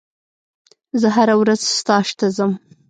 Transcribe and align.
زه 1.01 1.07
هره 1.15 1.35
ورځ 1.41 1.61
ستاژ 1.79 2.07
ته 2.19 2.27
ځم. 2.37 2.51